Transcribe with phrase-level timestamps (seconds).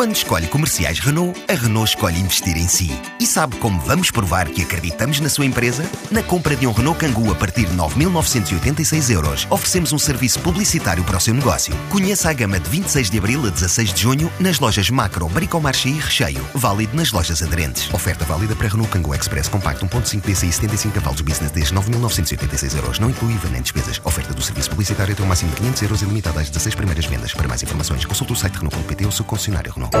[0.00, 2.90] Quando escolhe comerciais Renault, a Renault escolhe investir em si.
[3.20, 5.84] E sabe como vamos provar que acreditamos na sua empresa?
[6.10, 11.04] Na compra de um Renault Kangoo a partir de 9.986 euros, oferecemos um serviço publicitário
[11.04, 11.76] para o seu negócio.
[11.90, 15.90] Conheça a gama de 26 de abril a 16 de junho nas lojas Macro, Bricomarché
[15.90, 16.46] e Recheio.
[16.54, 17.92] Válido nas lojas aderentes.
[17.92, 22.98] Oferta válida para Renault Kangoo Express Compacto 1.5 DCI 75 cavalos Business desde 9.986 euros.
[22.98, 24.00] Não inclui IVA nem despesas.
[24.02, 24.40] Oferta do
[24.80, 27.34] publicitário até o máximo de 500 euros limitada às 16 primeiras vendas.
[27.34, 29.94] Para mais informações, consulte o site Renault.pt ou seu concessionário Renault.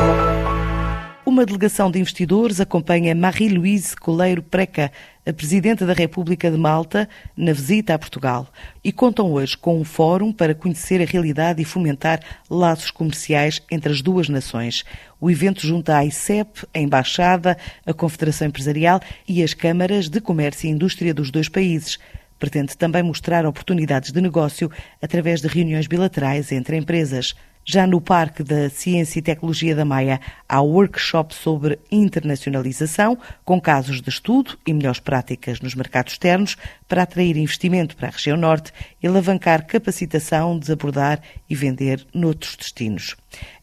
[1.26, 4.90] Uma delegação de investidores acompanha Marie-Louise Coleiro Preca,
[5.26, 8.48] a Presidenta da República de Malta, na visita a Portugal.
[8.82, 13.92] E contam hoje com um fórum para conhecer a realidade e fomentar laços comerciais entre
[13.92, 14.82] as duas nações.
[15.20, 20.68] O evento junta a ICEP, a Embaixada, a Confederação Empresarial e as câmaras de comércio
[20.68, 21.98] e indústria dos dois países.
[22.40, 27.34] Pretende também mostrar oportunidades de negócio através de reuniões bilaterais entre empresas.
[27.62, 30.18] Já no Parque da Ciência e Tecnologia da Maia,
[30.48, 36.56] há workshop sobre internacionalização, com casos de estudo e melhores práticas nos mercados externos
[36.88, 43.14] para atrair investimento para a região norte e alavancar capacitação, desabordar e vender noutros destinos.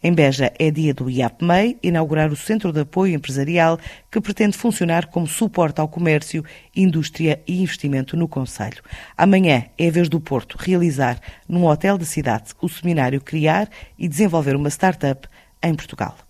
[0.02, 3.80] Em Beja é dia do IAPMEI, inaugurar o Centro de Apoio Empresarial
[4.12, 6.46] que pretende funcionar como suporte ao comércio,
[6.76, 8.84] indústria e investimento no Conselho.
[9.18, 14.08] Amanhã é a vez do Porto realizar, num hotel da cidade, o seminário Criar e
[14.08, 15.28] desenvolver uma startup
[15.64, 16.27] em Portugal.